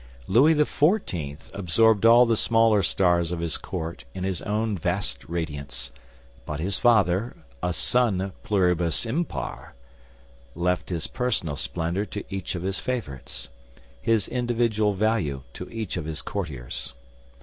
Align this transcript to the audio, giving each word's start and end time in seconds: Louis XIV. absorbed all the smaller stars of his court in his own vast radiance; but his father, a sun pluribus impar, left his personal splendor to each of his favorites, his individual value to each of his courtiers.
Louis 0.25 0.55
XIV. 0.55 1.39
absorbed 1.53 2.07
all 2.07 2.25
the 2.25 2.35
smaller 2.35 2.81
stars 2.81 3.31
of 3.31 3.39
his 3.39 3.55
court 3.55 4.03
in 4.15 4.23
his 4.23 4.41
own 4.41 4.75
vast 4.75 5.29
radiance; 5.29 5.91
but 6.43 6.59
his 6.59 6.79
father, 6.79 7.37
a 7.61 7.71
sun 7.71 8.31
pluribus 8.41 9.05
impar, 9.05 9.75
left 10.55 10.89
his 10.89 11.05
personal 11.05 11.55
splendor 11.55 12.03
to 12.07 12.23
each 12.33 12.55
of 12.55 12.63
his 12.63 12.79
favorites, 12.79 13.49
his 14.01 14.27
individual 14.27 14.95
value 14.95 15.43
to 15.53 15.69
each 15.69 15.97
of 15.97 16.05
his 16.05 16.23
courtiers. 16.23 16.95